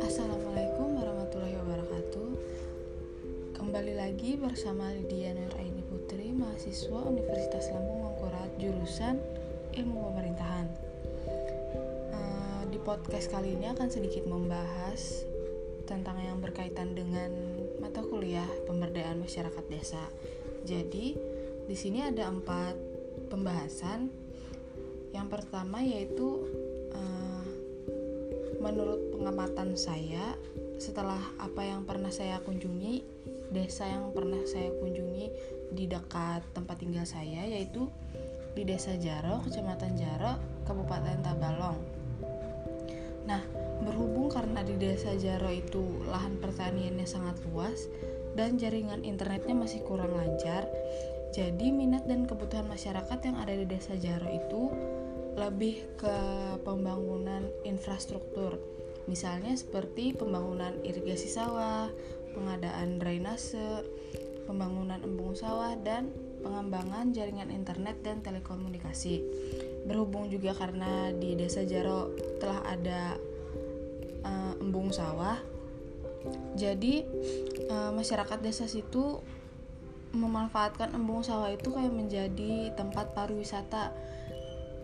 [0.00, 2.28] Assalamualaikum warahmatullahi wabarakatuh.
[3.52, 9.20] Kembali lagi bersama Lydia Nuraini Putri Mahasiswa Universitas Lampung Mangkurat Jurusan
[9.76, 10.64] Ilmu Pemerintahan.
[12.16, 15.28] Uh, Di podcast kali ini akan sedikit membahas
[15.84, 17.36] Tentang yang berkaitan dengan
[17.84, 20.00] mata kuliah pemberdayaan masyarakat desa.
[20.64, 21.20] Jadi
[21.68, 22.80] di sini ada empat
[23.28, 24.23] pembahasan
[25.14, 26.42] Yang pertama yaitu
[28.58, 30.34] menurut pengamatan saya
[30.80, 33.04] setelah apa yang pernah saya kunjungi
[33.52, 35.26] desa yang pernah saya kunjungi
[35.70, 37.86] di dekat tempat tinggal saya yaitu
[38.54, 41.78] di Desa Jaro, Kecamatan Jaro, Kabupaten Tabalong.
[43.26, 43.42] Nah,
[43.82, 47.90] berhubung karena di Desa Jaro itu lahan pertaniannya sangat luas
[48.38, 50.70] dan jaringan internetnya masih kurang lancar,
[51.34, 54.70] jadi minat dan kebutuhan masyarakat yang ada di Desa Jaro itu
[55.34, 56.16] lebih ke
[56.62, 58.58] pembangunan infrastruktur
[59.04, 61.92] misalnya seperti pembangunan irigasi sawah,
[62.32, 63.84] pengadaan drainase,
[64.48, 66.08] pembangunan embung sawah, dan
[66.40, 69.20] pengembangan jaringan internet dan telekomunikasi.
[69.84, 73.20] Berhubung juga karena di Desa Jaro telah ada
[74.24, 75.36] uh, embung sawah,
[76.56, 77.04] jadi
[77.68, 79.20] uh, masyarakat desa situ
[80.14, 83.90] memanfaatkan embung sawah itu kayak menjadi tempat pariwisata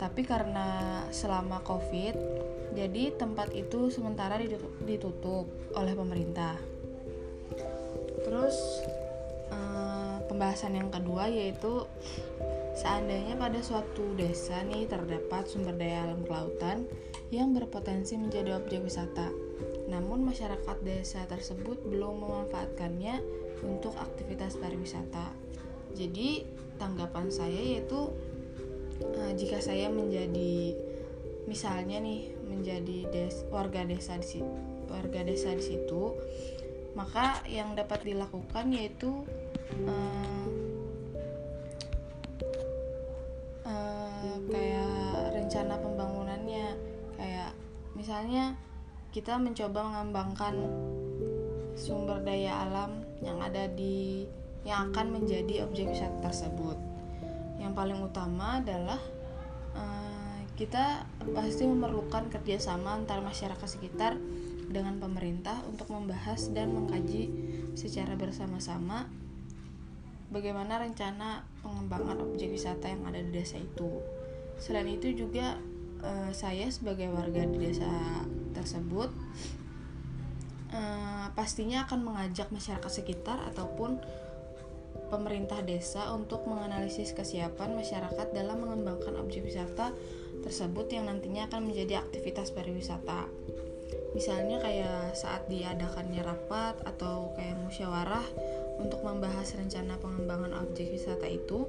[0.00, 2.16] tapi karena selama covid
[2.72, 4.40] jadi tempat itu sementara
[4.86, 5.44] ditutup
[5.76, 6.56] oleh pemerintah.
[8.24, 8.56] Terus
[9.52, 11.84] eh, pembahasan yang kedua yaitu
[12.78, 16.88] seandainya pada suatu desa nih terdapat sumber daya alam kelautan
[17.34, 19.28] yang berpotensi menjadi objek wisata
[19.90, 23.18] namun masyarakat desa tersebut belum memanfaatkannya
[23.66, 25.34] untuk aktivitas pariwisata.
[25.98, 26.46] Jadi
[26.78, 28.14] tanggapan saya yaitu
[29.02, 30.76] uh, jika saya menjadi
[31.48, 34.44] misalnya nih menjadi des, warga desa di
[34.90, 36.14] warga desa di situ
[36.94, 39.22] maka yang dapat dilakukan yaitu
[39.86, 40.48] uh,
[43.66, 46.74] uh, kayak rencana pembangunannya.
[47.14, 47.54] Kayak
[47.94, 48.58] misalnya
[49.14, 50.54] kita mencoba mengembangkan
[51.78, 54.26] sumber daya alam yang ada di
[54.66, 56.76] yang akan menjadi objek wisata tersebut
[57.60, 58.98] yang paling utama adalah
[59.76, 61.04] uh, kita
[61.36, 64.16] pasti memerlukan kerjasama antara masyarakat sekitar
[64.70, 67.28] dengan pemerintah untuk membahas dan mengkaji
[67.76, 69.06] secara bersama-sama
[70.30, 74.00] bagaimana rencana pengembangan objek wisata yang ada di desa itu.
[74.56, 75.58] Selain itu juga
[76.00, 77.90] uh, saya sebagai warga di desa
[78.54, 79.10] tersebut
[80.74, 83.98] uh, pastinya akan mengajak masyarakat sekitar ataupun
[85.10, 89.90] pemerintah desa untuk menganalisis kesiapan masyarakat dalam mengembangkan objek wisata
[90.40, 93.26] tersebut yang nantinya akan menjadi aktivitas pariwisata.
[94.14, 98.26] Misalnya kayak saat diadakannya rapat atau kayak musyawarah
[98.78, 101.66] untuk membahas rencana pengembangan objek wisata itu,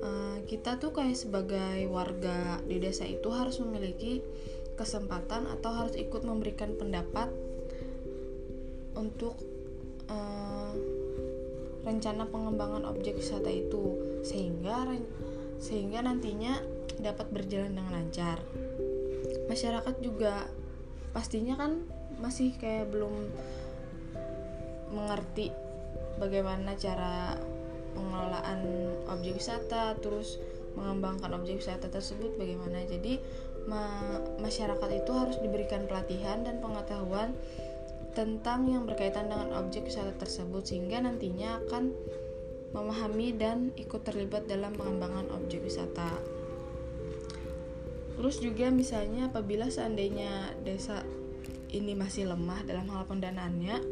[0.00, 4.24] eh, kita tuh kayak sebagai warga di desa itu harus memiliki
[4.74, 7.30] kesempatan atau harus ikut memberikan pendapat
[8.94, 9.38] untuk
[10.10, 10.74] uh,
[11.84, 14.88] rencana pengembangan objek wisata itu sehingga
[15.60, 16.60] sehingga nantinya
[16.98, 18.40] dapat berjalan dengan lancar.
[19.46, 20.48] Masyarakat juga
[21.12, 21.84] pastinya kan
[22.18, 23.30] masih kayak belum
[24.94, 25.50] mengerti
[26.18, 27.38] bagaimana cara
[27.94, 28.60] pengelolaan
[29.10, 30.38] objek wisata terus
[30.74, 33.22] mengembangkan objek wisata tersebut bagaimana jadi
[33.70, 37.32] ma masyarakat itu harus diberikan pelatihan dan pengetahuan
[38.14, 41.90] tentang yang berkaitan dengan objek wisata tersebut sehingga nantinya akan
[42.74, 46.10] memahami dan ikut terlibat dalam pengembangan objek wisata.
[48.14, 51.02] Terus juga misalnya apabila seandainya desa
[51.74, 53.82] ini masih lemah dalam hal pendanaannya,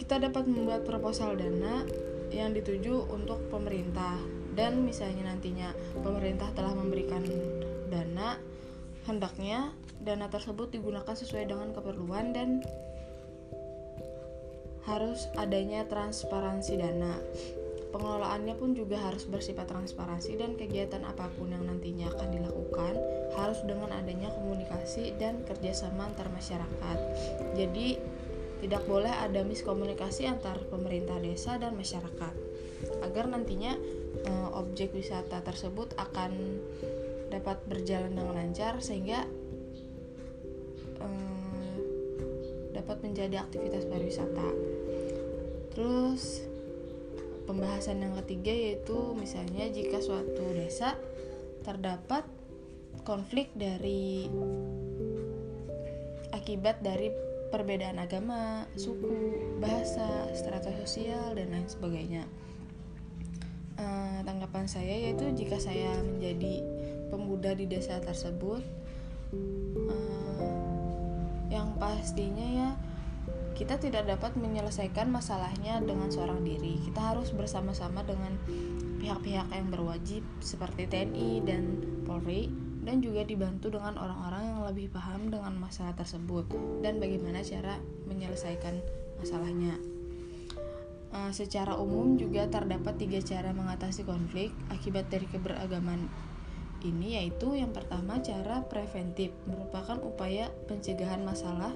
[0.00, 1.84] kita dapat membuat proposal dana
[2.32, 4.16] yang dituju untuk pemerintah
[4.56, 7.22] dan misalnya nantinya pemerintah telah memberikan
[7.92, 8.40] dana,
[9.04, 12.64] hendaknya dana tersebut digunakan sesuai dengan keperluan dan
[14.88, 17.18] harus adanya transparansi dana.
[17.90, 22.94] Pengelolaannya pun juga harus bersifat transparansi dan kegiatan apa pun yang nantinya akan dilakukan
[23.34, 26.98] harus dengan adanya komunikasi dan kerjasama antar masyarakat.
[27.58, 27.98] Jadi
[28.60, 32.34] tidak boleh ada miskomunikasi antar pemerintah desa dan masyarakat
[33.02, 33.76] agar nantinya
[34.22, 36.60] e, objek wisata tersebut akan
[37.32, 39.24] dapat berjalan dengan lancar sehingga
[41.00, 41.08] e,
[42.80, 44.48] dapat menjadi aktivitas pariwisata.
[45.76, 46.48] Terus
[47.44, 50.96] pembahasan yang ketiga yaitu misalnya jika suatu desa
[51.60, 52.24] terdapat
[53.04, 54.26] konflik dari
[56.32, 57.12] akibat dari
[57.50, 62.24] perbedaan agama, suku, bahasa, strata sosial dan lain sebagainya.
[63.80, 66.62] Uh, tanggapan saya yaitu jika saya menjadi
[67.10, 68.62] pemuda di desa tersebut,
[69.34, 70.09] yang
[71.80, 72.70] pastinya ya
[73.56, 76.80] kita tidak dapat menyelesaikan masalahnya dengan seorang diri.
[76.80, 78.40] Kita harus bersama-sama dengan
[79.00, 81.64] pihak-pihak yang berwajib seperti TNI dan
[82.08, 82.48] Polri
[82.80, 86.48] dan juga dibantu dengan orang-orang yang lebih paham dengan masalah tersebut
[86.80, 87.76] dan bagaimana cara
[88.08, 88.80] menyelesaikan
[89.20, 89.76] masalahnya.
[91.10, 96.08] Uh, secara umum juga terdapat tiga cara mengatasi konflik akibat dari keberagaman
[96.84, 101.72] ini yaitu yang pertama cara preventif merupakan upaya pencegahan masalah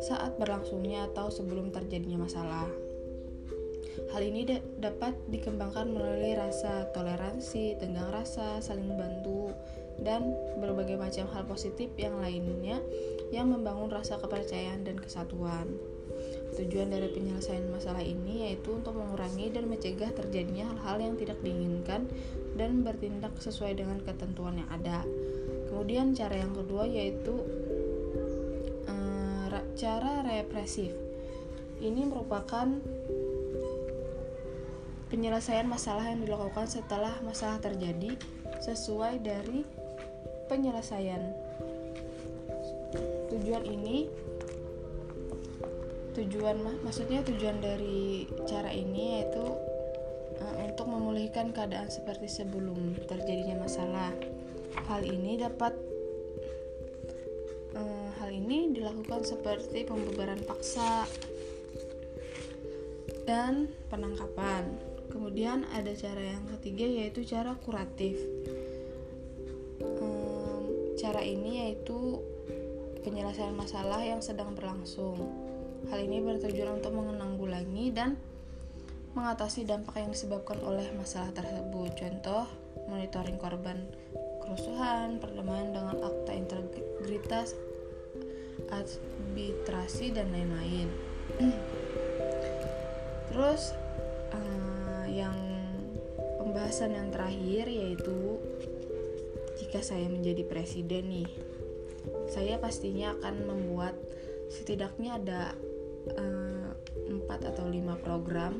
[0.00, 2.66] saat berlangsungnya atau sebelum terjadinya masalah.
[4.10, 4.46] Hal ini
[4.80, 9.52] dapat dikembangkan melalui rasa toleransi, tenggang rasa, saling bantu,
[10.00, 12.80] dan berbagai macam hal positif yang lainnya
[13.30, 15.68] yang membangun rasa kepercayaan dan kesatuan.
[16.58, 22.10] Tujuan dari penyelesaian masalah ini yaitu untuk mengurangi dan mencegah terjadinya hal-hal yang tidak diinginkan
[22.58, 25.06] dan bertindak sesuai dengan ketentuan yang ada.
[25.70, 27.38] Kemudian cara yang kedua yaitu
[28.90, 29.46] uh,
[29.78, 30.90] cara represif.
[31.80, 32.68] Ini merupakan
[35.08, 38.14] penyelesaian masalah yang dilakukan setelah masalah terjadi
[38.62, 39.66] sesuai dari
[40.46, 41.22] penyelesaian.
[43.30, 44.10] Tujuan ini
[46.20, 49.40] tujuan maksudnya tujuan dari cara ini yaitu
[50.36, 54.12] uh, untuk memulihkan keadaan seperti sebelum terjadinya masalah.
[54.86, 55.72] Hal ini dapat
[57.72, 61.08] uh, hal ini dilakukan seperti pembubaran paksa
[63.24, 64.68] dan penangkapan.
[65.10, 68.20] Kemudian ada cara yang ketiga yaitu cara kuratif.
[71.00, 72.20] Cara ini yaitu
[73.00, 75.16] penyelesaian masalah yang sedang berlangsung.
[75.88, 78.20] Hal ini bertujuan untuk menanggulangi dan
[79.16, 81.96] mengatasi dampak yang disebabkan oleh masalah tersebut.
[81.96, 82.44] Contoh,
[82.92, 83.88] monitoring korban
[84.44, 87.56] kerusuhan, perdamaian dengan akta integritas,
[88.68, 90.90] arbitrasi dan lain-lain.
[93.30, 93.72] Terus
[94.34, 95.38] uh, yang
[96.42, 98.42] pembahasan yang terakhir yaitu
[99.62, 101.30] jika saya menjadi presiden nih
[102.26, 103.94] saya pastinya akan membuat
[104.50, 105.54] setidaknya ada
[106.08, 106.70] uh,
[107.30, 108.58] atau lima program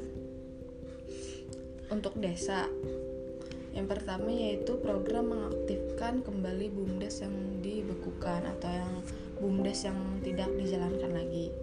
[1.91, 2.71] untuk desa
[3.71, 8.93] yang pertama yaitu program mengaktifkan kembali BUMDes yang dibekukan atau yang
[9.39, 11.55] BUMDes yang tidak dijalankan lagi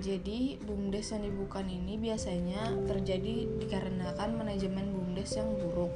[0.00, 5.92] jadi BUMDes yang dibuka ini biasanya terjadi dikarenakan manajemen BUMDes yang buruk.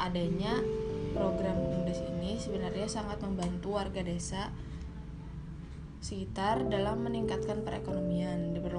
[0.00, 0.64] Adanya
[1.12, 4.48] program BUMDes ini sebenarnya sangat membantu warga desa
[6.00, 8.13] sekitar dalam meningkatkan perekonomian.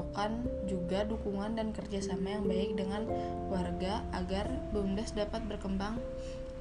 [0.05, 3.09] Diperlukan juga dukungan dan kerjasama yang baik dengan
[3.49, 5.97] warga agar BUMDes dapat berkembang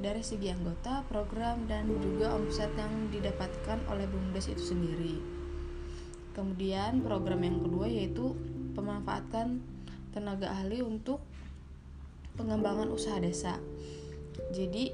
[0.01, 5.21] dari segi anggota, program, dan juga omset yang didapatkan oleh BUMDes itu sendiri.
[6.33, 8.33] Kemudian program yang kedua yaitu
[8.75, 9.61] pemanfaatan
[10.17, 11.21] tenaga ahli untuk
[12.41, 13.61] pengembangan usaha desa.
[14.57, 14.89] Jadi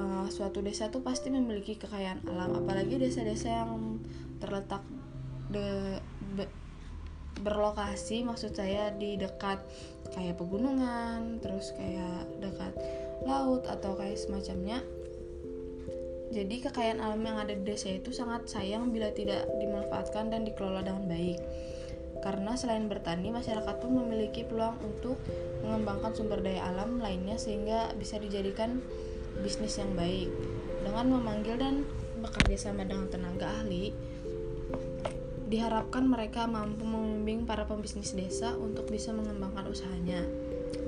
[0.00, 4.02] uh, suatu desa tuh pasti memiliki kekayaan alam, apalagi desa-desa yang
[4.40, 4.80] terletak
[5.52, 6.00] de,
[7.42, 9.58] berlokasi maksud saya di dekat
[10.14, 12.72] kayak pegunungan, terus kayak dekat
[13.26, 14.82] laut atau kayak semacamnya
[16.32, 20.80] jadi kekayaan alam yang ada di desa itu sangat sayang bila tidak dimanfaatkan dan dikelola
[20.80, 21.36] dengan baik.
[22.24, 25.20] Karena selain bertani, masyarakat pun memiliki peluang untuk
[25.60, 28.80] mengembangkan sumber daya alam lainnya sehingga bisa dijadikan
[29.44, 30.32] bisnis yang baik.
[30.80, 31.84] Dengan memanggil dan
[32.24, 33.92] bekerja sama dengan tenaga ahli,
[35.52, 40.24] diharapkan mereka mampu membimbing para pembisnis desa untuk bisa mengembangkan usahanya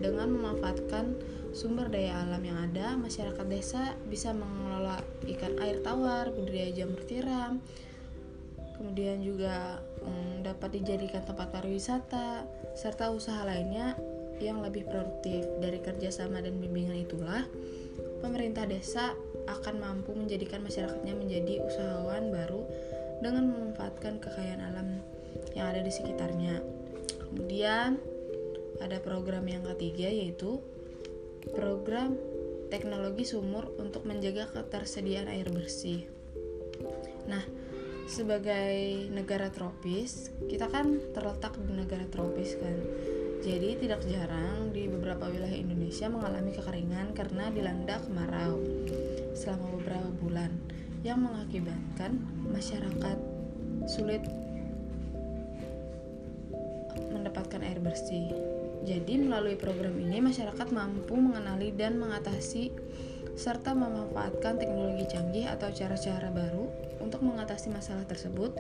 [0.01, 1.21] dengan memanfaatkan
[1.53, 7.61] sumber daya alam yang ada, masyarakat desa bisa mengelola ikan air tawar, budidaya jamur tiram,
[8.81, 13.95] kemudian juga hmm, dapat dijadikan tempat pariwisata, serta usaha lainnya
[14.43, 15.47] yang lebih produktif.
[15.63, 17.47] Dari kerjasama dan bimbingan itulah,
[18.19, 19.15] pemerintah desa
[19.47, 22.65] akan mampu menjadikan masyarakatnya menjadi usahawan baru
[23.25, 24.44] dengan memanfaatkan kekayaan
[25.75, 26.63] ada di sekitarnya.
[27.19, 27.99] Kemudian
[28.79, 30.63] ada program yang ketiga yaitu
[31.51, 32.15] program
[32.71, 36.07] teknologi sumur untuk menjaga ketersediaan air bersih.
[37.27, 37.43] Nah,
[38.07, 42.77] sebagai negara tropis, kita kan terletak di negara tropis kan.
[43.43, 48.63] Jadi tidak jarang di beberapa wilayah Indonesia mengalami kekeringan karena dilanda kemarau.
[49.35, 50.55] selama beberapa bulan
[51.03, 52.23] yang mengakibatkan
[52.55, 53.19] masyarakat
[53.91, 54.23] sulit
[57.25, 58.29] mendapatkan air bersih.
[58.85, 62.69] Jadi melalui program ini masyarakat mampu mengenali dan mengatasi
[63.33, 66.69] serta memanfaatkan teknologi canggih atau cara-cara baru
[67.01, 68.53] untuk mengatasi masalah tersebut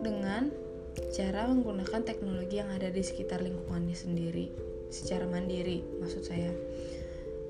[0.00, 0.48] dengan
[1.12, 4.48] cara menggunakan teknologi yang ada di sekitar lingkungannya sendiri
[4.88, 6.56] secara mandiri maksud saya.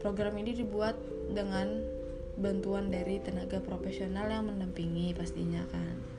[0.03, 0.99] Program ini dibuat
[1.31, 1.81] dengan
[2.35, 6.14] bantuan dari tenaga profesional yang mendampingi pastinya kan.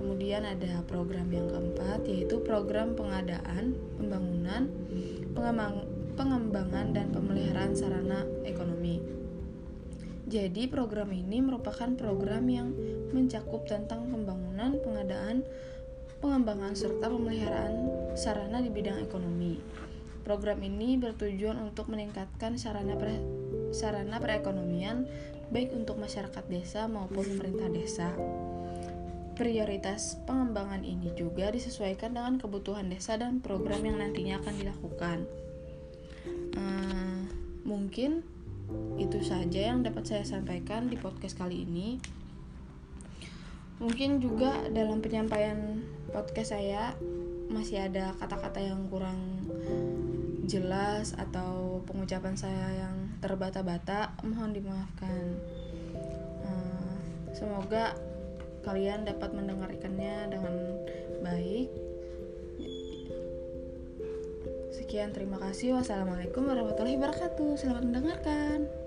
[0.00, 4.72] Kemudian ada program yang keempat yaitu program pengadaan, pembangunan,
[5.36, 5.84] pengembang,
[6.16, 9.04] pengembangan dan pemeliharaan sarana ekonomi.
[10.24, 12.72] Jadi program ini merupakan program yang
[13.12, 15.44] mencakup tentang pembangunan, pengadaan,
[16.24, 17.74] pengembangan serta pemeliharaan
[18.16, 19.60] sarana di bidang ekonomi.
[20.24, 23.20] Program ini bertujuan untuk meningkatkan sarana pre,
[23.74, 25.04] sarana perekonomian
[25.50, 28.14] baik untuk masyarakat desa maupun pemerintah desa.
[29.38, 35.18] Prioritas pengembangan ini juga disesuaikan dengan kebutuhan desa dan program yang nantinya akan dilakukan.
[36.54, 37.24] Uh,
[37.64, 38.26] mungkin
[38.98, 41.96] itu saja yang dapat saya sampaikan di podcast kali ini.
[43.80, 45.80] Mungkin juga dalam penyampaian
[46.12, 46.92] podcast saya
[47.48, 49.48] masih ada kata-kata yang kurang
[50.44, 52.94] jelas atau pengucapan saya yang
[53.24, 55.38] terbata-bata, mohon dimaafkan.
[56.44, 56.98] Uh,
[57.32, 57.96] semoga
[58.64, 60.54] kalian dapat mendengarkannya dengan
[61.24, 61.68] baik.
[64.70, 65.78] Sekian, terima kasih.
[65.78, 67.60] Wassalamualaikum warahmatullahi wabarakatuh.
[67.60, 68.79] Selamat mendengarkan.